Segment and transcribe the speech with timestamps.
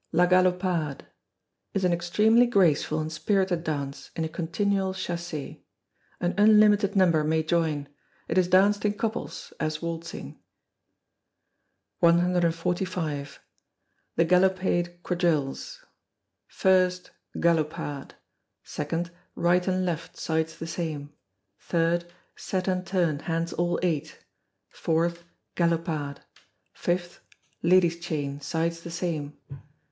[0.11, 1.01] La Galopade
[1.75, 5.59] is an extremely graceful and spirited dance, in a continual chassez.
[6.19, 7.87] An unlimited number may join;
[8.27, 10.39] it is danced in couples, as waltzing.
[11.99, 13.39] 145.
[14.15, 15.85] The Galopade Quadrilles.
[16.49, 17.11] 1st.
[17.35, 18.13] Galopade.
[18.65, 21.13] 2nd, Right and left, sides the same.
[21.69, 24.17] 3rd, Set and turn, hands all eight.
[24.73, 25.19] 4th,
[25.55, 26.17] Galopade.
[26.75, 27.19] 5th,
[27.61, 29.37] Ladies' chain, sides the same.